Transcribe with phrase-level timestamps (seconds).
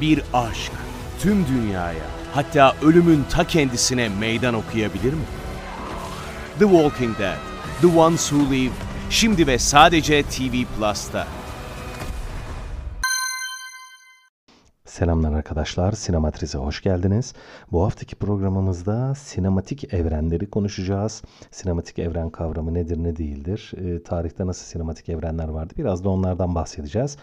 [0.00, 0.72] bir aşk
[1.20, 5.24] tüm dünyaya hatta ölümün ta kendisine meydan okuyabilir mi?
[6.58, 7.38] The Walking Dead,
[7.80, 8.72] The Ones Who Live,
[9.10, 11.26] şimdi ve sadece TV Plus'ta.
[14.84, 17.34] Selamlar arkadaşlar, Sinematriz'e hoş geldiniz.
[17.72, 21.22] Bu haftaki programımızda sinematik evrenleri konuşacağız.
[21.50, 23.72] Sinematik evren kavramı nedir, ne değildir?
[23.76, 25.74] E, tarihte nasıl sinematik evrenler vardı?
[25.76, 27.16] Biraz da onlardan bahsedeceğiz.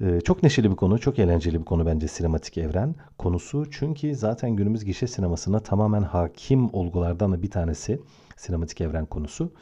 [0.00, 3.70] E, çok neşeli bir konu, çok eğlenceli bir konu bence sinematik evren konusu.
[3.70, 8.00] Çünkü zaten günümüz gişe sinemasına tamamen hakim olgulardan da bir tanesi
[8.36, 9.52] sinematik evren konusu.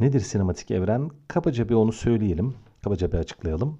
[0.00, 1.10] Nedir sinematik evren?
[1.28, 3.78] Kabaca bir onu söyleyelim, kabaca bir açıklayalım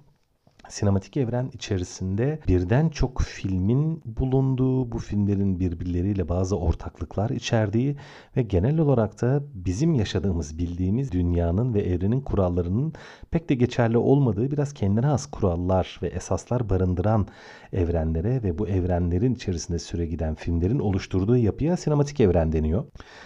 [0.69, 7.95] sinematik evren içerisinde birden çok filmin bulunduğu, bu filmlerin birbirleriyle bazı ortaklıklar içerdiği
[8.37, 12.93] ve genel olarak da bizim yaşadığımız, bildiğimiz dünyanın ve evrenin kurallarının
[13.31, 17.27] pek de geçerli olmadığı biraz kendine has kurallar ve esaslar barındıran
[17.73, 22.85] evrenlere ve bu evrenlerin içerisinde süre giden filmlerin oluşturduğu yapıya sinematik evren deniyor.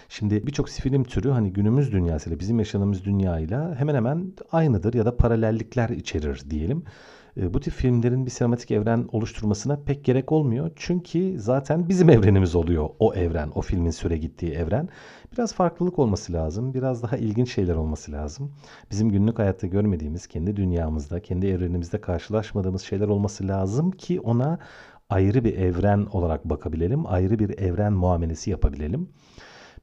[0.10, 5.18] Şimdi birçok film türü hani günümüz dünyasıyla bizim yaşadığımız dünyayla hemen hemen aynıdır ya da
[5.18, 6.84] paralellikler içerir diyelim.
[7.42, 10.72] E, bu tip filmlerin bir sinematik evren oluşturmasına pek gerek olmuyor.
[10.76, 14.90] Çünkü zaten bizim evrenimiz oluyor o evren, o filmin süre gittiği evren.
[15.34, 18.52] Biraz farklılık olması lazım, biraz daha ilginç şeyler olması lazım.
[18.92, 24.60] Bizim günlük hayatta görmediğimiz, kendi dünyamızda, kendi evrenimizde karşılaşmadığımız şeyler olması lazım ki ona
[25.10, 29.10] ayrı bir evren olarak bakabilelim, ayrı bir evren muamelesi yapabilelim.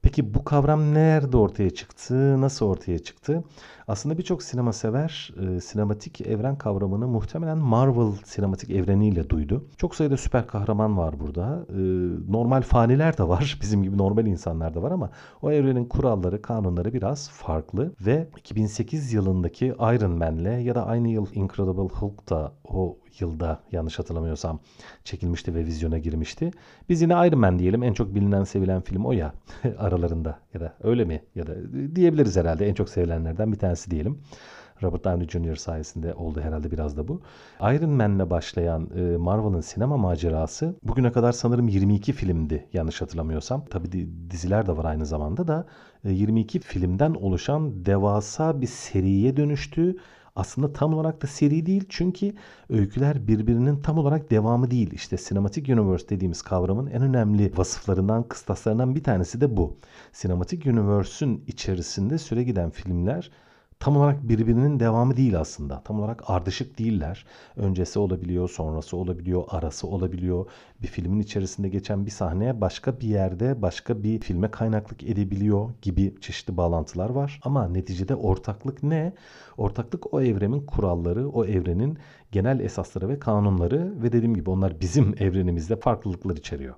[0.03, 2.41] Peki bu kavram nerede ortaya çıktı?
[2.41, 3.45] Nasıl ortaya çıktı?
[3.89, 9.65] Aslında birçok sinema sever e, sinematik evren kavramını muhtemelen Marvel sinematik evreniyle duydu.
[9.77, 11.67] Çok sayıda süper kahraman var burada.
[11.69, 11.78] E,
[12.33, 13.59] normal faniler de var.
[13.62, 15.11] Bizim gibi normal insanlar da var ama
[15.43, 21.27] o evrenin kuralları, kanunları biraz farklı ve 2008 yılındaki Iron Man'le ya da aynı yıl
[21.34, 24.61] Incredible Hulk da o yılda yanlış hatırlamıyorsam
[25.05, 26.50] çekilmişti ve vizyona girmişti.
[26.89, 27.83] Biz yine Iron Man diyelim.
[27.83, 29.33] En çok bilinen, sevilen film o ya
[29.78, 31.55] aralarında ya da öyle mi ya da
[31.97, 34.19] diyebiliriz herhalde en çok sevilenlerden bir tanesi diyelim.
[34.82, 35.56] Robert Downey Jr.
[35.56, 37.20] sayesinde oldu herhalde biraz da bu.
[37.60, 43.64] Iron Man'le başlayan e, Marvel'ın sinema macerası bugüne kadar sanırım 22 filmdi yanlış hatırlamıyorsam.
[43.64, 45.66] Tabi diziler de var aynı zamanda da
[46.04, 49.97] 22 e, filmden oluşan devasa bir seriye dönüştü
[50.37, 52.34] aslında tam olarak da seri değil çünkü
[52.70, 54.91] öyküler birbirinin tam olarak devamı değil.
[54.93, 59.76] İşte Cinematic Universe dediğimiz kavramın en önemli vasıflarından, kıstaslarından bir tanesi de bu.
[60.12, 63.31] Cinematic Universe'ün içerisinde süre giden filmler
[63.81, 65.82] tam olarak birbirinin devamı değil aslında.
[65.84, 67.26] Tam olarak ardışık değiller.
[67.56, 70.47] Öncesi olabiliyor, sonrası olabiliyor, arası olabiliyor.
[70.82, 76.14] Bir filmin içerisinde geçen bir sahneye başka bir yerde başka bir filme kaynaklık edebiliyor gibi
[76.20, 77.41] çeşitli bağlantılar var.
[77.44, 79.12] Ama neticede ortaklık ne?
[79.56, 81.98] Ortaklık o evrenin kuralları, o evrenin
[82.32, 86.75] genel esasları ve kanunları ve dediğim gibi onlar bizim evrenimizde farklılıklar içeriyor.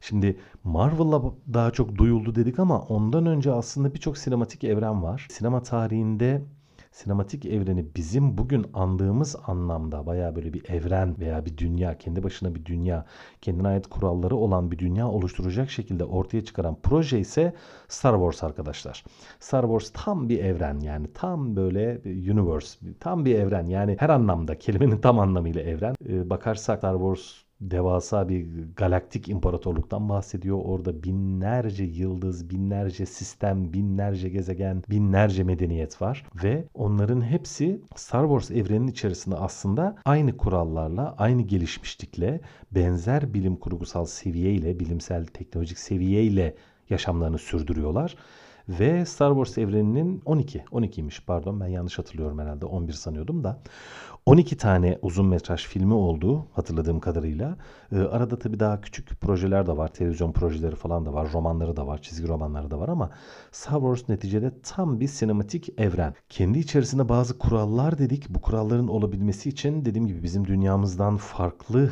[0.00, 1.22] Şimdi Marvel'la
[1.54, 5.26] daha çok duyuldu dedik ama ondan önce aslında birçok sinematik evren var.
[5.30, 6.42] Sinema tarihinde
[6.92, 12.54] sinematik evreni bizim bugün andığımız anlamda baya böyle bir evren veya bir dünya, kendi başına
[12.54, 13.06] bir dünya,
[13.42, 17.54] kendine ait kuralları olan bir dünya oluşturacak şekilde ortaya çıkaran proje ise
[17.88, 19.04] Star Wars arkadaşlar.
[19.40, 24.58] Star Wars tam bir evren yani tam böyle universe, tam bir evren yani her anlamda
[24.58, 25.94] kelimenin tam anlamıyla evren.
[26.08, 30.58] Ee, bakarsak Star Wars devasa bir galaktik imparatorluktan bahsediyor.
[30.64, 38.50] Orada binlerce yıldız, binlerce sistem, binlerce gezegen, binlerce medeniyet var ve onların hepsi Star Wars
[38.50, 42.40] evreninin içerisinde aslında aynı kurallarla, aynı gelişmişlikle,
[42.72, 46.54] benzer bilim kurgusal seviyeyle, bilimsel teknolojik seviyeyle
[46.90, 48.16] yaşamlarını sürdürüyorlar.
[48.78, 53.58] Ve Star Wars evreninin 12, 12'ymiş pardon ben yanlış hatırlıyorum herhalde 11 sanıyordum da.
[54.26, 57.56] 12 tane uzun metraj filmi oldu hatırladığım kadarıyla.
[57.92, 59.88] Ee, arada tabii daha küçük projeler de var.
[59.88, 61.32] Televizyon projeleri falan da var.
[61.32, 62.02] Romanları da var.
[62.02, 63.10] Çizgi romanları da var ama
[63.52, 66.14] Star Wars neticede tam bir sinematik evren.
[66.28, 68.28] Kendi içerisinde bazı kurallar dedik.
[68.28, 71.90] Bu kuralların olabilmesi için dediğim gibi bizim dünyamızdan farklı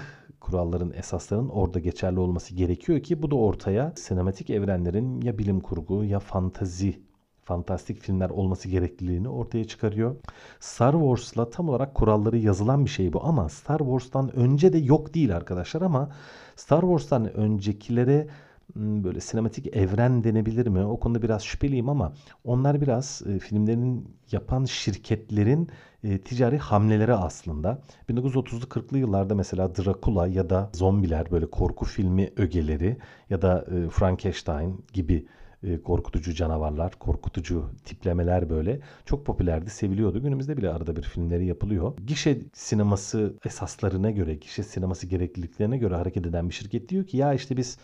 [0.50, 6.04] kuralların, esasların orada geçerli olması gerekiyor ki bu da ortaya sinematik evrenlerin ya bilim kurgu
[6.04, 7.08] ya fantazi
[7.44, 10.16] fantastik filmler olması gerekliliğini ortaya çıkarıyor.
[10.60, 15.14] Star Wars'la tam olarak kuralları yazılan bir şey bu ama Star Wars'tan önce de yok
[15.14, 16.10] değil arkadaşlar ama
[16.56, 18.28] Star Wars'tan öncekilere
[18.76, 20.84] böyle sinematik evren denebilir mi?
[20.84, 22.12] O konuda biraz şüpheliyim ama
[22.44, 25.68] onlar biraz e, filmlerin yapan şirketlerin
[26.04, 27.82] e, ticari hamleleri aslında.
[28.08, 32.96] 1930'lu 40'lı yıllarda mesela Dracula ya da zombiler böyle korku filmi ögeleri
[33.30, 35.26] ya da e, Frankenstein gibi
[35.62, 40.22] e, korkutucu canavarlar, korkutucu tiplemeler böyle çok popülerdi, seviliyordu.
[40.22, 41.92] Günümüzde bile arada bir filmleri yapılıyor.
[42.06, 47.34] Gişe sineması esaslarına göre, gişe sineması gerekliliklerine göre hareket eden bir şirket diyor ki ya
[47.34, 47.78] işte biz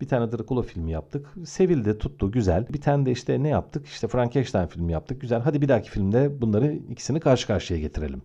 [0.00, 1.34] bir tane Dracula filmi yaptık.
[1.44, 2.68] Sevildi, tuttu, güzel.
[2.68, 3.86] Bir tane de işte ne yaptık?
[3.86, 5.20] İşte Frankenstein filmi yaptık.
[5.20, 5.40] Güzel.
[5.40, 8.22] Hadi bir dahaki filmde bunları ikisini karşı karşıya getirelim.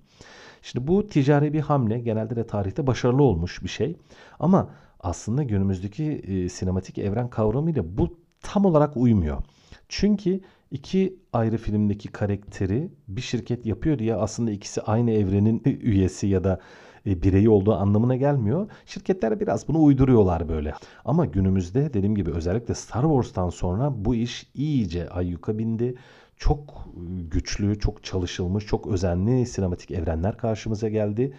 [0.62, 3.98] Şimdi bu ticari bir hamle genelde de tarihte başarılı olmuş bir şey.
[4.40, 4.70] Ama
[5.00, 9.44] aslında günümüzdeki e, sinematik evren kavramıyla bu tam olarak uymuyor.
[9.90, 10.42] Çünkü
[10.72, 16.60] iki ayrı filmdeki karakteri bir şirket yapıyor diye aslında ikisi aynı evrenin üyesi ya da
[17.06, 18.70] bireyi olduğu anlamına gelmiyor.
[18.86, 20.74] Şirketler biraz bunu uyduruyorlar böyle.
[21.06, 25.96] Ama günümüzde dediğim gibi özellikle Star Wars'tan sonra bu iş iyice ayyuka bindi.
[26.38, 31.34] Çok e, güçlü, çok çalışılmış, çok özenli sinematik evrenler karşımıza geldi.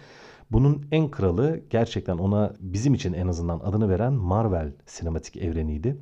[0.51, 5.97] Bunun en kralı gerçekten ona bizim için en azından adını veren Marvel sinematik evreniydi.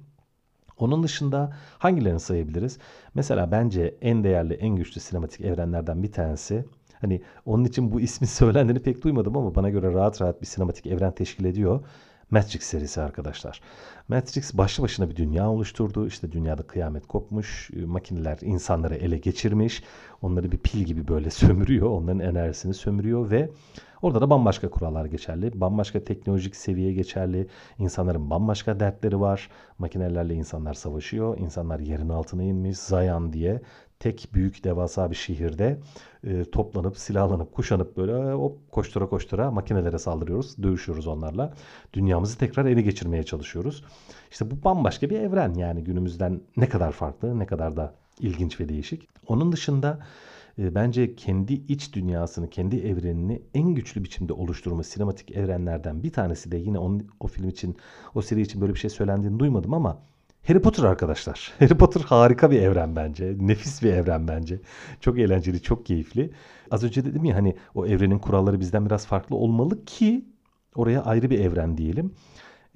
[0.77, 2.77] Onun dışında hangilerini sayabiliriz?
[3.13, 6.65] Mesela bence en değerli, en güçlü sinematik evrenlerden bir tanesi
[7.01, 10.88] Hani onun için bu ismin söylendiğini pek duymadım ama bana göre rahat rahat bir sinematik
[10.88, 11.83] evren teşkil ediyor.
[12.31, 13.62] Matrix serisi arkadaşlar.
[14.07, 16.07] Matrix başlı başına bir dünya oluşturdu.
[16.07, 19.83] İşte dünyada kıyamet kopmuş, e, makineler insanları ele geçirmiş.
[20.21, 23.50] Onları bir pil gibi böyle sömürüyor, onların enerjisini sömürüyor ve
[24.01, 25.62] orada da bambaşka kurallar geçerli.
[25.62, 27.48] Bambaşka teknolojik seviye geçerli.
[27.80, 29.50] İnsanların bambaşka dertleri var.
[29.77, 31.38] Makinelerle insanlar savaşıyor.
[31.38, 32.77] İnsanlar yerin altına inmiş.
[32.77, 33.62] Zayan diye
[34.00, 35.80] tek büyük devasa bir şehirde
[36.24, 40.63] e, toplanıp silahlanıp kuşanıp böyle hop koştura koştura makinelere saldırıyoruz.
[40.63, 41.53] Dövüşüyoruz onlarla.
[41.94, 43.83] Dünyamızı tekrar ele geçirmeye çalışıyoruz.
[44.31, 48.69] İşte bu bambaşka bir evren yani günümüzden ne kadar farklı ne kadar da ilginç ve
[48.69, 49.07] değişik.
[49.27, 50.00] Onun dışında
[50.59, 56.51] e, bence kendi iç dünyasını, kendi evrenini en güçlü biçimde oluşturma sinematik evrenlerden bir tanesi
[56.51, 57.77] de yine onun, o film için,
[58.15, 60.01] o seri için böyle bir şey söylendiğini duymadım ama
[60.47, 61.53] Harry Potter arkadaşlar.
[61.59, 63.36] Harry Potter harika bir evren bence.
[63.39, 64.59] Nefis bir evren bence.
[65.01, 66.31] Çok eğlenceli, çok keyifli.
[66.71, 70.25] Az önce dedim ya hani o evrenin kuralları bizden biraz farklı olmalı ki
[70.75, 72.13] oraya ayrı bir evren diyelim.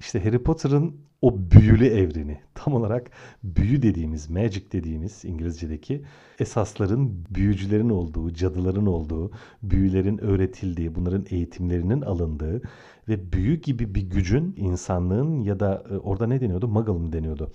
[0.00, 3.10] İşte Harry Potter'ın o büyülü evreni tam olarak
[3.44, 6.02] büyü dediğimiz, magic dediğimiz İngilizce'deki
[6.38, 9.30] esasların büyücülerin olduğu, cadıların olduğu,
[9.62, 12.62] büyülerin öğretildiği, bunların eğitimlerinin alındığı
[13.10, 16.68] ve büyü gibi bir gücün insanlığın ya da e, orada ne deniyordu?
[16.68, 17.52] Muggle mı deniyordu?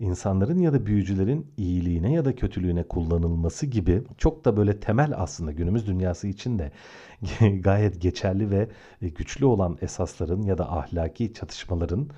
[0.00, 5.52] İnsanların ya da büyücülerin iyiliğine ya da kötülüğüne kullanılması gibi çok da böyle temel aslında
[5.52, 6.72] günümüz dünyası için de
[7.60, 8.68] gayet geçerli ve
[9.02, 12.08] e, güçlü olan esasların ya da ahlaki çatışmaların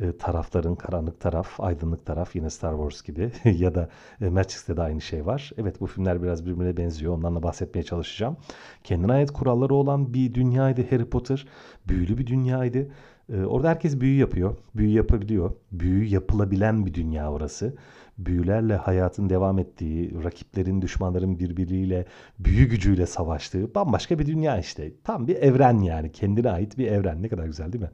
[0.00, 3.88] e, tarafların karanlık taraf, aydınlık taraf yine Star Wars gibi ya da
[4.20, 5.50] e, Matrix'te de aynı şey var.
[5.58, 7.12] Evet bu filmler biraz birbirine benziyor.
[7.12, 8.36] Ondan da bahsetmeye çalışacağım.
[8.84, 11.46] Kendine ait kuralları olan bir dünyaydı Harry Potter.
[11.88, 12.88] Büyülü bir dünyaydı.
[13.32, 14.56] E, orada herkes büyü yapıyor.
[14.74, 15.52] Büyü yapabiliyor.
[15.72, 17.76] Büyü yapılabilen bir dünya orası.
[18.18, 22.06] Büyülerle hayatın devam ettiği, rakiplerin, düşmanların birbiriyle
[22.38, 24.92] büyü gücüyle savaştığı bambaşka bir dünya işte.
[25.04, 26.12] Tam bir evren yani.
[26.12, 27.22] Kendine ait bir evren.
[27.22, 27.90] Ne kadar güzel değil mi?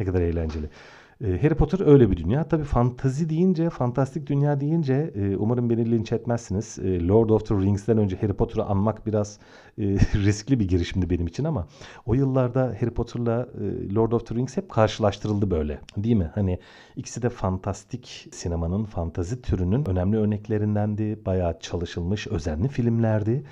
[0.00, 0.70] Ne kadar eğlenceli.
[1.24, 2.44] Ee, Harry Potter öyle bir dünya.
[2.44, 6.78] Tabi fantazi deyince, fantastik dünya deyince e, umarım beni linç etmezsiniz.
[6.78, 9.38] E, Lord of the Rings'ten önce Harry Potter'ı anmak biraz
[9.78, 9.82] e,
[10.14, 11.66] riskli bir girişimdi benim için ama
[12.06, 13.48] o yıllarda Harry Potter'la
[13.94, 15.80] Lord of the Rings hep karşılaştırıldı böyle.
[15.96, 16.30] Değil mi?
[16.34, 16.58] Hani
[16.96, 21.18] ikisi de fantastik sinemanın, fantazi türünün önemli örneklerindendi.
[21.26, 23.44] Bayağı çalışılmış, özenli filmlerdi.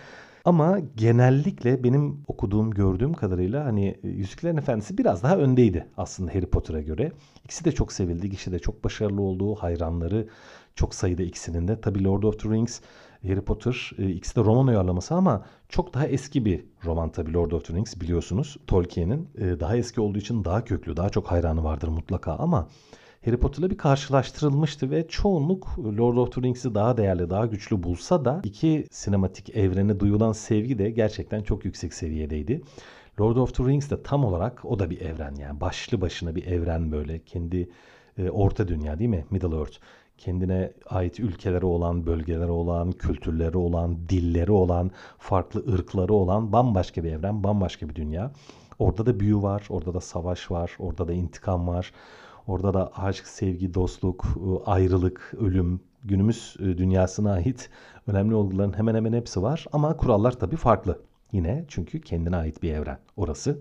[0.44, 6.46] Ama genellikle benim okuduğum, gördüğüm kadarıyla hani e, Yüzüklerin Efendisi biraz daha öndeydi aslında Harry
[6.46, 7.13] Potter'a göre.
[7.44, 10.29] İkisi de çok sevildi, ikisi de çok başarılı olduğu, hayranları
[10.74, 11.81] çok sayıda ikisinin de.
[11.81, 12.81] Tabii Lord of the Rings,
[13.22, 17.51] Harry Potter e, ikisi de roman uyarlaması ama çok daha eski bir roman tabii Lord
[17.51, 18.56] of the Rings biliyorsunuz.
[18.67, 22.69] Tolkien'in e, daha eski olduğu için daha köklü, daha çok hayranı vardır mutlaka ama
[23.29, 28.25] Harry Potter'la bir karşılaştırılmıştı ve çoğunluk Lord of the Rings'i daha değerli, daha güçlü bulsa
[28.25, 32.63] da iki sinematik evrene duyulan sevgi de gerçekten çok yüksek seviyedeydi.
[33.20, 36.47] Lord of the Rings de tam olarak o da bir evren yani başlı başına bir
[36.47, 37.69] evren böyle kendi
[38.19, 39.25] e, orta dünya değil mi?
[39.31, 39.79] Middle Earth
[40.19, 47.13] kendine ait ülkeleri olan, bölgeleri olan, kültürleri olan, dilleri olan, farklı ırkları olan bambaşka bir
[47.13, 48.32] evren, bambaşka bir dünya.
[48.79, 51.93] Orada da büyü var, orada da savaş var, orada da intikam var.
[52.48, 57.70] Orada da aşk, sevgi, dostluk, ıı, ayrılık, ölüm, günümüz ıı, dünyasına ait
[58.06, 59.67] önemli olguların hemen hemen hepsi var.
[59.72, 60.98] Ama kurallar tabii farklı.
[61.32, 63.58] Yine çünkü kendine ait bir evren orası.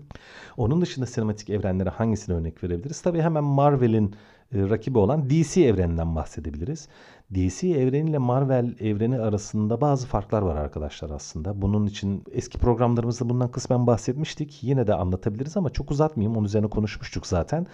[0.56, 3.00] Onun dışında sinematik evrenlere hangisine örnek verebiliriz?
[3.00, 4.14] Tabii hemen Marvel'in
[4.54, 6.88] ıı, rakibi olan DC evreninden bahsedebiliriz.
[7.34, 11.62] DC evreniyle Marvel evreni arasında bazı farklar var arkadaşlar aslında.
[11.62, 14.62] Bunun için eski programlarımızda bundan kısmen bahsetmiştik.
[14.62, 16.36] Yine de anlatabiliriz ama çok uzatmayayım.
[16.36, 17.66] Onun üzerine konuşmuştuk zaten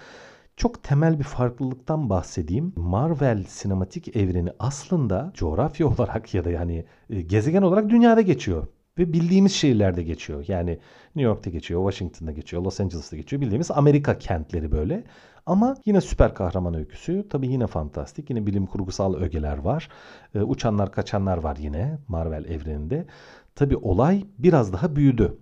[0.57, 2.73] çok temel bir farklılıktan bahsedeyim.
[2.77, 8.67] Marvel sinematik evreni aslında coğrafya olarak ya da yani e, gezegen olarak dünyada geçiyor.
[8.99, 10.45] Ve bildiğimiz şehirlerde geçiyor.
[10.49, 10.71] Yani
[11.17, 13.43] New York'ta geçiyor, Washington'da geçiyor, Los Angeles'ta geçiyor.
[13.43, 15.05] Bildiğimiz Amerika kentleri böyle.
[15.47, 17.29] Ama yine süper kahraman öyküsü.
[17.31, 18.31] Tabii yine fantastik.
[18.31, 19.89] Yine bilim kurgusal ögeler var.
[20.35, 23.07] Ee, uçanlar kaçanlar var yine Marvel evreninde.
[23.55, 25.39] Tabii olay biraz daha büyüdü.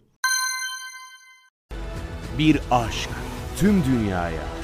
[2.39, 3.11] Bir aşk
[3.57, 4.52] tüm dünyaya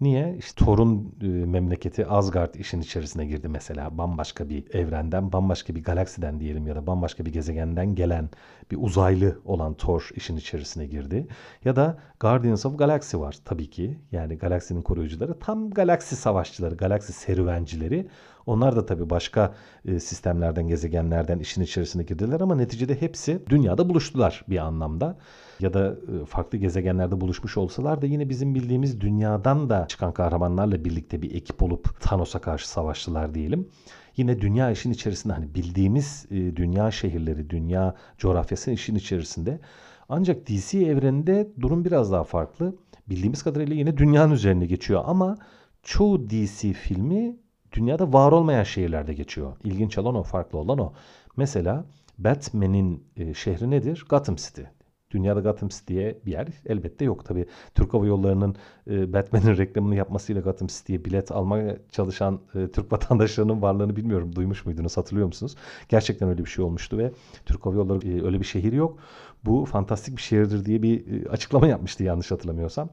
[0.00, 0.36] Niye?
[0.38, 3.98] İşte Thor'un e, memleketi Asgard işin içerisine girdi mesela.
[3.98, 8.30] Bambaşka bir evrenden, bambaşka bir galaksiden diyelim ya da bambaşka bir gezegenden gelen
[8.70, 11.26] bir uzaylı olan Thor işin içerisine girdi.
[11.64, 13.98] Ya da Guardians of Galaxy var tabii ki.
[14.12, 18.08] Yani galaksinin koruyucuları tam galaksi savaşçıları, galaksi serüvencileri.
[18.46, 24.44] Onlar da tabii başka e, sistemlerden, gezegenlerden işin içerisine girdiler ama neticede hepsi dünyada buluştular
[24.48, 25.18] bir anlamda.
[25.60, 30.84] Ya da e, farklı gezegenlerde buluşmuş olsalar da yine bizim bildiğimiz dünyadan da çıkan kahramanlarla
[30.84, 33.68] birlikte bir ekip olup Thanos'a karşı savaştılar diyelim.
[34.16, 39.60] Yine dünya işin içerisinde hani bildiğimiz e, dünya şehirleri, dünya coğrafyasının işin içerisinde.
[40.08, 42.76] Ancak DC evreninde durum biraz daha farklı.
[43.08, 45.38] Bildiğimiz kadarıyla yine dünyanın üzerine geçiyor ama
[45.82, 47.36] çoğu DC filmi
[47.72, 49.56] dünyada var olmayan şehirlerde geçiyor.
[49.64, 50.92] İlginç olan o, farklı olan o.
[51.36, 51.84] Mesela
[52.18, 54.04] Batman'in e, şehri nedir?
[54.08, 54.62] Gotham City.
[55.10, 57.24] Dünyada Gotham City'ye bir yer elbette yok.
[57.24, 58.56] Tabi Türk Hava Yolları'nın
[58.90, 64.36] e, Batman'in reklamını yapmasıyla Gotham City'ye bilet almaya çalışan e, Türk vatandaşlarının varlığını bilmiyorum.
[64.36, 65.54] Duymuş muydunuz, hatırlıyor musunuz?
[65.88, 67.12] Gerçekten öyle bir şey olmuştu ve
[67.46, 68.98] Türk Hava Yolları e, öyle bir şehir yok.
[69.44, 72.90] Bu fantastik bir şehirdir diye bir e, açıklama yapmıştı yanlış hatırlamıyorsam.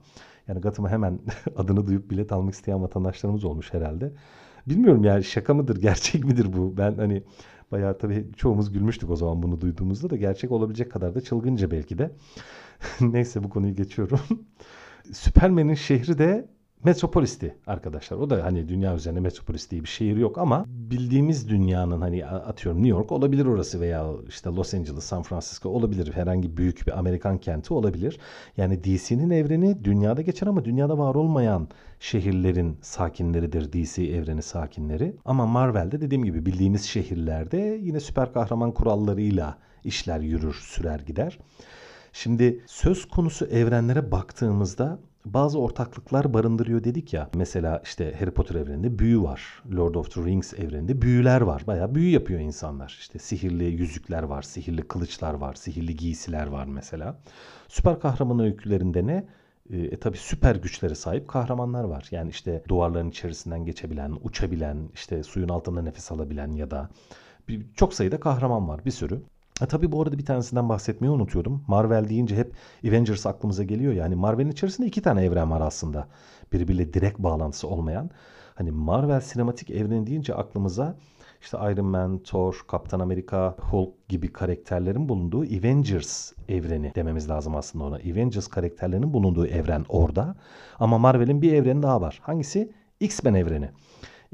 [0.47, 1.19] Yani Gotham'a hemen
[1.55, 4.11] adını duyup bilet almak isteyen vatandaşlarımız olmuş herhalde.
[4.67, 6.77] Bilmiyorum yani şaka mıdır, gerçek midir bu?
[6.77, 7.23] Ben hani
[7.71, 11.97] bayağı tabii çoğumuz gülmüştük o zaman bunu duyduğumuzda da gerçek olabilecek kadar da çılgınca belki
[11.97, 12.11] de.
[13.01, 14.19] Neyse bu konuyu geçiyorum.
[15.13, 16.47] Süpermen'in şehri de
[16.85, 18.17] Metropolis'ti arkadaşlar.
[18.17, 22.83] O da hani dünya üzerinde Metropolis diye bir şehir yok ama bildiğimiz dünyanın hani atıyorum
[22.83, 26.13] New York olabilir orası veya işte Los Angeles, San Francisco olabilir.
[26.13, 28.19] Herhangi büyük bir Amerikan kenti olabilir.
[28.57, 31.67] Yani DC'nin evreni dünyada geçer ama dünyada var olmayan
[31.99, 35.15] şehirlerin sakinleridir DC evreni sakinleri.
[35.25, 41.39] Ama Marvel'de dediğim gibi bildiğimiz şehirlerde yine süper kahraman kurallarıyla işler yürür, sürer gider.
[42.13, 47.29] Şimdi söz konusu evrenlere baktığımızda bazı ortaklıklar barındırıyor dedik ya.
[47.35, 49.63] Mesela işte Harry Potter evreninde büyü var.
[49.75, 51.63] Lord of the Rings evreninde büyüler var.
[51.67, 52.97] Bayağı büyü yapıyor insanlar.
[52.99, 57.19] İşte sihirli yüzükler var, sihirli kılıçlar var, sihirli giysiler var mesela.
[57.67, 59.27] Süper kahraman öykülerinde ne?
[59.69, 62.07] E, e tabi süper güçlere sahip kahramanlar var.
[62.11, 66.89] Yani işte duvarların içerisinden geçebilen, uçabilen, işte suyun altında nefes alabilen ya da
[67.47, 69.21] bir, çok sayıda kahraman var bir sürü.
[69.61, 71.63] E tabii bu arada bir tanesinden bahsetmeyi unutuyordum.
[71.67, 72.55] Marvel deyince hep
[72.87, 73.93] Avengers aklımıza geliyor.
[73.93, 76.07] Yani Marvel'in içerisinde iki tane evren var aslında.
[76.53, 78.09] Birbiriyle direkt bağlantısı olmayan.
[78.55, 80.95] Hani Marvel sinematik evreni deyince aklımıza
[81.41, 87.85] işte Iron Man, Thor, Kaptan Amerika, Hulk gibi karakterlerin bulunduğu Avengers evreni dememiz lazım aslında
[87.85, 87.95] ona.
[87.95, 90.35] Avengers karakterlerinin bulunduğu evren orada.
[90.79, 92.19] Ama Marvel'in bir evreni daha var.
[92.21, 92.71] Hangisi?
[92.99, 93.69] X-Men evreni.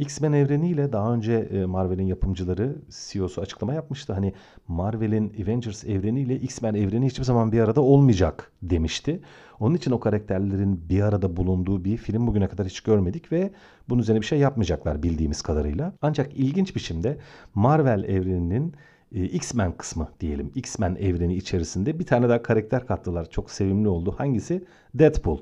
[0.01, 4.13] X-Men evreniyle daha önce e, Marvel'in yapımcıları CEO'su açıklama yapmıştı.
[4.13, 4.33] Hani
[4.67, 9.21] Marvel'in Avengers evreniyle X-Men evreni hiçbir zaman bir arada olmayacak demişti.
[9.59, 13.51] Onun için o karakterlerin bir arada bulunduğu bir film bugüne kadar hiç görmedik ve
[13.89, 15.93] bunun üzerine bir şey yapmayacaklar bildiğimiz kadarıyla.
[16.01, 17.17] Ancak ilginç biçimde
[17.55, 18.73] Marvel evreninin
[19.15, 20.51] e, X-Men kısmı diyelim.
[20.55, 23.29] X-Men evreni içerisinde bir tane daha karakter kattılar.
[23.29, 24.15] Çok sevimli oldu.
[24.17, 24.63] Hangisi?
[24.93, 25.39] Deadpool.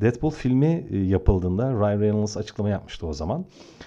[0.00, 3.44] Deadpool filmi e, yapıldığında Ryan Reynolds açıklama yapmıştı o zaman.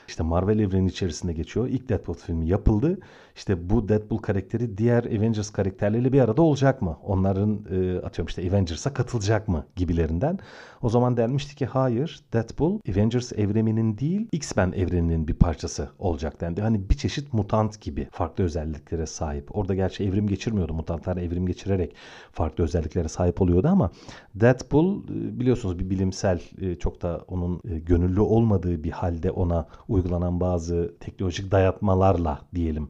[0.07, 1.67] İşte Marvel evreni içerisinde geçiyor.
[1.67, 2.99] İlk Deadpool filmi yapıldı.
[3.35, 6.97] İşte bu Deadpool karakteri diğer Avengers karakterleriyle bir arada olacak mı?
[7.03, 10.39] Onların e, atıyorum işte Avengers'a katılacak mı gibilerinden.
[10.81, 16.61] O zaman denmişti ki hayır Deadpool Avengers evreninin değil X-Men evreninin bir parçası olacak dendi.
[16.61, 19.57] Hani bir çeşit mutant gibi farklı özelliklere sahip.
[19.57, 20.73] Orada gerçi evrim geçirmiyordu.
[20.73, 21.95] Mutantlar evrim geçirerek
[22.31, 23.91] farklı özelliklere sahip oluyordu ama
[24.35, 29.67] Deadpool e, biliyorsunuz bir bilimsel e, çok da onun e, gönüllü olmadığı bir halde ona
[29.87, 32.89] uygulanan bazı teknolojik dayatmalarla diyelim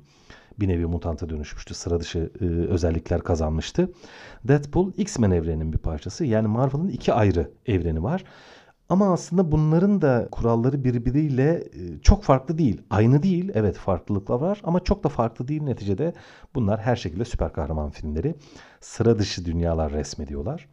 [0.60, 1.74] bir nevi mutanta dönüşmüştü.
[1.74, 3.92] Sıra dışı e, özellikler kazanmıştı.
[4.48, 6.26] Deadpool X-Men evreninin bir parçası.
[6.26, 8.24] Yani Marvel'ın iki ayrı evreni var.
[8.90, 11.64] Ama aslında bunların da kuralları birbiriyle
[12.02, 12.82] çok farklı değil.
[12.90, 13.52] Aynı değil.
[13.54, 16.14] Evet farklılıklar var ama çok da farklı değil neticede.
[16.56, 18.36] Bunlar her şekilde süper kahraman filmleri.
[18.82, 20.68] Sıra dışı dünyalar resmediyorlar.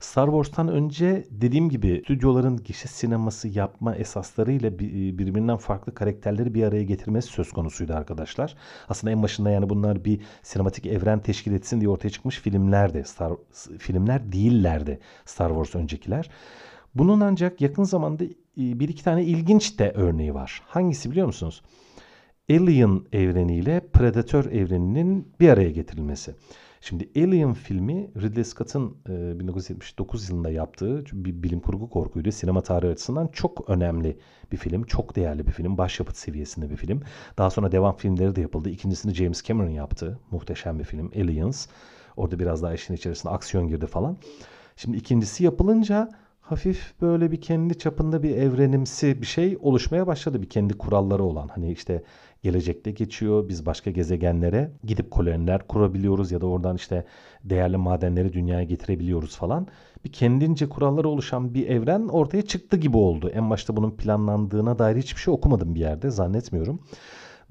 [0.00, 6.82] Star Wars'tan önce dediğim gibi stüdyoların gişe sineması yapma esaslarıyla birbirinden farklı karakterleri bir araya
[6.82, 8.56] getirmesi söz konusuydu arkadaşlar.
[8.88, 13.02] Aslında en başında yani bunlar bir sinematik evren teşkil etsin diye ortaya çıkmış filmlerdi.
[13.06, 13.32] Star
[13.78, 16.30] filmler değillerdi Star Wars öncekiler.
[16.94, 18.24] Bunun ancak yakın zamanda
[18.56, 20.62] bir iki tane ilginç de örneği var.
[20.66, 21.62] Hangisi biliyor musunuz?
[22.50, 26.34] Alien evreniyle Predator evreninin bir araya getirilmesi.
[26.86, 32.32] Şimdi Alien filmi Ridley Scott'ın e, 1979 yılında yaptığı bir bilim kurgu korkuydu.
[32.32, 34.18] Sinema tarihi açısından çok önemli
[34.52, 34.82] bir film.
[34.82, 35.78] Çok değerli bir film.
[35.78, 37.02] Başyapıt seviyesinde bir film.
[37.38, 38.70] Daha sonra devam filmleri de yapıldı.
[38.70, 40.18] İkincisini James Cameron yaptı.
[40.30, 41.10] Muhteşem bir film.
[41.16, 41.66] Aliens.
[42.16, 44.16] Orada biraz daha işin içerisine aksiyon girdi falan.
[44.76, 46.10] Şimdi ikincisi yapılınca
[46.44, 50.42] hafif böyle bir kendi çapında bir evrenimsi bir şey oluşmaya başladı.
[50.42, 51.48] Bir kendi kuralları olan.
[51.48, 52.02] Hani işte
[52.42, 53.48] gelecekte geçiyor.
[53.48, 57.04] Biz başka gezegenlere gidip koloniler kurabiliyoruz ya da oradan işte
[57.44, 59.66] değerli madenleri dünyaya getirebiliyoruz falan.
[60.04, 63.30] Bir kendince kuralları oluşan bir evren ortaya çıktı gibi oldu.
[63.34, 66.80] En başta bunun planlandığına dair hiçbir şey okumadım bir yerde zannetmiyorum.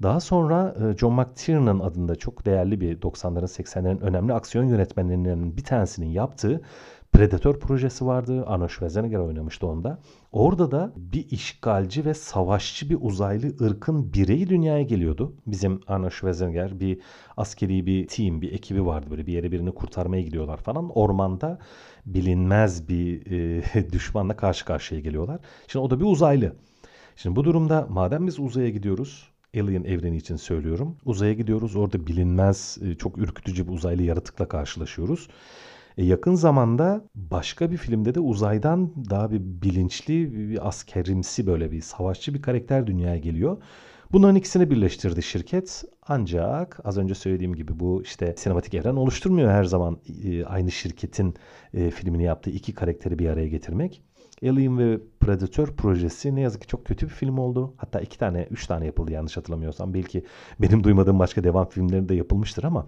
[0.02, 5.64] Daha sonra e, John McTiernan adında çok değerli bir 90'ların 80'lerin önemli aksiyon yönetmenlerinden bir
[5.64, 6.60] tanesinin yaptığı
[7.14, 8.44] Predator projesi vardı.
[8.46, 9.98] Arnold Schwarzenegger oynamıştı onda.
[10.32, 15.34] Orada da bir işgalci ve savaşçı bir uzaylı ırkın bireyi dünyaya geliyordu.
[15.46, 17.00] Bizim Arnold Schwarzenegger bir
[17.36, 19.06] askeri bir team, bir ekibi vardı.
[19.10, 20.98] Böyle bir yere birini kurtarmaya gidiyorlar falan.
[20.98, 21.58] Ormanda
[22.06, 25.40] bilinmez bir e, düşmanla karşı karşıya geliyorlar.
[25.68, 26.52] Şimdi o da bir uzaylı.
[27.16, 30.96] Şimdi bu durumda madem biz uzaya gidiyoruz, Alien evreni için söylüyorum.
[31.04, 31.76] Uzaya gidiyoruz.
[31.76, 35.28] Orada bilinmez, e, çok ürkütücü bir uzaylı yaratıkla karşılaşıyoruz.
[35.98, 41.80] E yakın zamanda başka bir filmde de uzaydan daha bir bilinçli, bir askerimsi böyle bir
[41.80, 43.56] savaşçı bir karakter dünyaya geliyor.
[44.12, 45.84] Bunların ikisini birleştirdi şirket.
[46.08, 51.34] Ancak az önce söylediğim gibi bu işte sinematik evren oluşturmuyor her zaman e, aynı şirketin
[51.74, 54.02] e, filmini yaptığı iki karakteri bir araya getirmek.
[54.42, 57.74] Alien ve Predator projesi ne yazık ki çok kötü bir film oldu.
[57.76, 59.94] Hatta iki tane, üç tane yapıldı yanlış hatırlamıyorsam.
[59.94, 60.24] Belki
[60.60, 62.86] benim duymadığım başka devam filmleri de yapılmıştır ama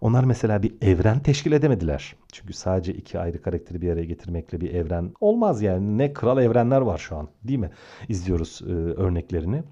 [0.00, 2.16] onlar mesela bir evren teşkil edemediler.
[2.32, 5.98] Çünkü sadece iki ayrı karakteri bir araya getirmekle bir evren olmaz yani.
[5.98, 7.70] Ne kral evrenler var şu an değil mi?
[8.08, 9.62] İzliyoruz e, örneklerini.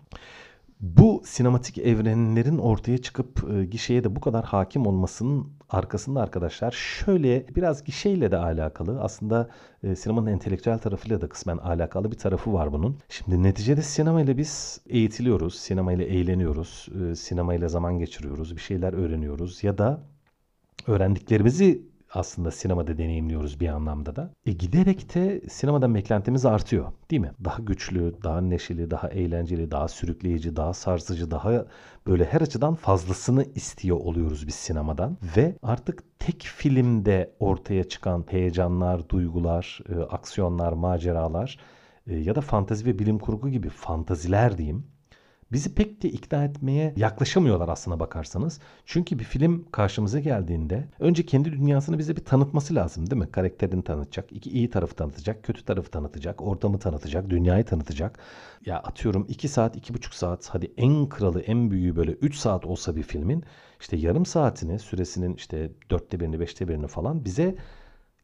[0.81, 7.47] Bu sinematik evrenlerin ortaya çıkıp e, gişeye de bu kadar hakim olmasının arkasında arkadaşlar şöyle
[7.57, 9.51] biraz gişeyle de alakalı aslında
[9.83, 12.99] e, sinemanın entelektüel tarafıyla da kısmen alakalı bir tarafı var bunun.
[13.09, 19.79] Şimdi neticede sinemayla biz eğitiliyoruz, sinemayla eğleniyoruz, e, sinemayla zaman geçiriyoruz, bir şeyler öğreniyoruz ya
[19.79, 20.01] da
[20.87, 21.83] öğrendiklerimizi
[22.17, 24.31] aslında sinemada deneyimliyoruz bir anlamda da.
[24.47, 27.33] E giderek de sinemadan beklentimiz artıyor değil mi?
[27.45, 31.65] Daha güçlü, daha neşeli, daha eğlenceli, daha sürükleyici, daha sarsıcı, daha
[32.07, 35.19] böyle her açıdan fazlasını istiyor oluyoruz biz sinemadan.
[35.37, 41.59] Ve artık tek filmde ortaya çıkan heyecanlar, duygular, e, aksiyonlar, maceralar
[42.07, 44.87] e, ya da fantezi ve bilim kurgu gibi fantaziler diyeyim
[45.53, 48.61] bizi pek de ikna etmeye yaklaşamıyorlar aslına bakarsanız.
[48.85, 53.31] Çünkü bir film karşımıza geldiğinde önce kendi dünyasını bize bir tanıtması lazım değil mi?
[53.31, 58.19] Karakterini tanıtacak, iki iyi tarafı tanıtacak, kötü tarafı tanıtacak, ortamı tanıtacak, dünyayı tanıtacak.
[58.67, 62.97] Ya atıyorum 2 saat, 2,5 saat hadi en kralı, en büyüğü böyle 3 saat olsa
[62.97, 63.45] bir filmin
[63.81, 67.57] işte yarım saatini, süresinin işte dörtte birini, beşte birini falan bize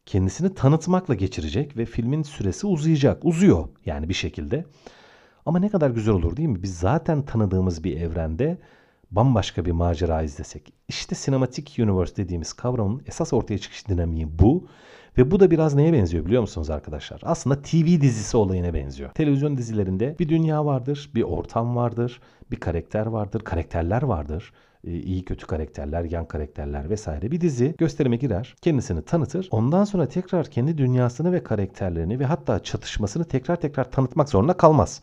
[0.06, 3.24] kendisini tanıtmakla geçirecek ve filmin süresi uzayacak.
[3.24, 4.64] Uzuyor yani bir şekilde.
[5.46, 6.62] Ama ne kadar güzel olur değil mi?
[6.62, 8.58] Biz zaten tanıdığımız bir evrende
[9.10, 10.72] bambaşka bir macera izlesek.
[10.88, 14.66] İşte sinematik universe dediğimiz kavramın esas ortaya çıkış dinamiği bu.
[15.18, 17.20] Ve bu da biraz neye benziyor biliyor musunuz arkadaşlar?
[17.24, 19.10] Aslında TV dizisi olayına benziyor.
[19.10, 24.52] Televizyon dizilerinde bir dünya vardır, bir ortam vardır, bir karakter vardır, karakterler vardır.
[24.84, 29.48] Ee, iyi kötü karakterler, yan karakterler vesaire bir dizi gösterime girer, kendisini tanıtır.
[29.50, 35.02] Ondan sonra tekrar kendi dünyasını ve karakterlerini ve hatta çatışmasını tekrar tekrar tanıtmak zorunda kalmaz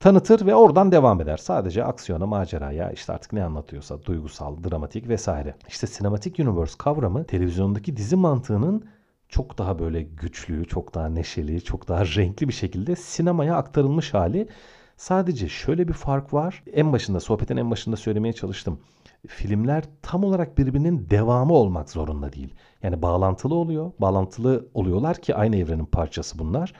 [0.00, 1.36] tanıtır ve oradan devam eder.
[1.36, 5.54] Sadece aksiyona, maceraya, işte artık ne anlatıyorsa duygusal, dramatik vesaire.
[5.68, 8.84] İşte sinematik universe kavramı televizyondaki dizi mantığının
[9.28, 14.48] çok daha böyle güçlü, çok daha neşeli, çok daha renkli bir şekilde sinemaya aktarılmış hali.
[14.96, 16.62] Sadece şöyle bir fark var.
[16.72, 18.78] En başında, sohbetin en başında söylemeye çalıştım.
[19.26, 22.54] Filmler tam olarak birbirinin devamı olmak zorunda değil.
[22.82, 23.92] Yani bağlantılı oluyor.
[23.98, 26.72] Bağlantılı oluyorlar ki aynı evrenin parçası bunlar.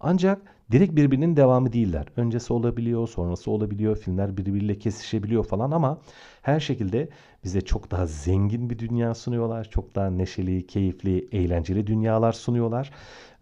[0.00, 2.06] Ancak direkt birbirinin devamı değiller.
[2.16, 6.00] Öncesi olabiliyor, sonrası olabiliyor, filmler birbiriyle kesişebiliyor falan ama
[6.42, 7.08] her şekilde
[7.44, 9.64] bize çok daha zengin bir dünya sunuyorlar.
[9.70, 12.90] Çok daha neşeli, keyifli, eğlenceli dünyalar sunuyorlar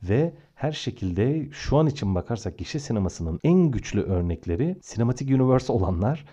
[0.03, 6.25] ve her şekilde şu an için bakarsak gişe sinemasının en güçlü örnekleri sinematik universe olanlar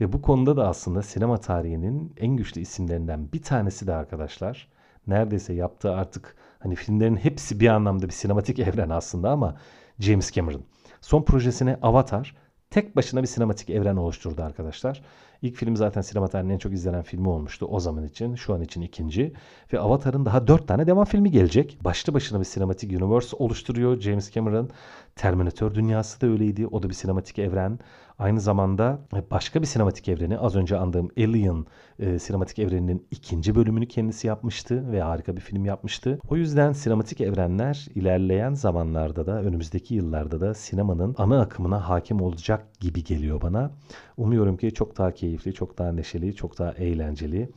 [0.00, 4.68] ve bu konuda da aslında sinema tarihinin en güçlü isimlerinden bir tanesi de arkadaşlar
[5.06, 9.56] neredeyse yaptığı artık Hani filmlerin hepsi bir anlamda bir sinematik evren aslında ama
[10.02, 10.64] James Cameron.
[11.00, 12.36] Son projesine Avatar
[12.70, 15.02] tek başına bir sinematik evren oluşturdu arkadaşlar.
[15.42, 18.34] İlk film zaten sinema en çok izlenen filmi olmuştu o zaman için.
[18.34, 19.32] Şu an için ikinci.
[19.72, 21.78] Ve Avatar'ın daha dört tane devam filmi gelecek.
[21.84, 24.70] Başlı başına bir sinematik universe oluşturuyor James Cameron.
[25.16, 26.66] Terminator dünyası da öyleydi.
[26.66, 27.78] O da bir sinematik evren.
[28.18, 28.98] Aynı zamanda
[29.30, 31.66] başka bir sinematik evreni az önce andığım Alien
[31.98, 36.18] e, sinematik evreninin ikinci bölümünü kendisi yapmıştı ve harika bir film yapmıştı.
[36.28, 42.66] O yüzden sinematik evrenler ilerleyen zamanlarda da önümüzdeki yıllarda da sinemanın ana akımına hakim olacak
[42.82, 43.70] gibi geliyor bana.
[44.16, 47.48] Umuyorum ki çok daha keyifli, çok daha neşeli, çok daha eğlenceli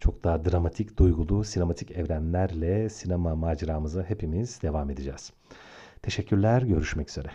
[0.00, 5.32] çok daha dramatik, duygulu, sinematik evrenlerle sinema maceramıza hepimiz devam edeceğiz.
[6.02, 7.28] Teşekkürler, görüşmek üzere.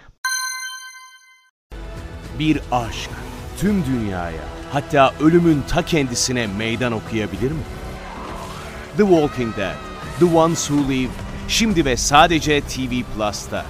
[2.40, 3.10] Bir aşk
[3.58, 7.64] tüm dünyaya hatta ölümün ta kendisine meydan okuyabilir mi?
[8.98, 9.76] The Walking Dead,
[10.20, 11.12] The Ones Who Live,
[11.48, 13.66] şimdi ve sadece TV Plus'ta.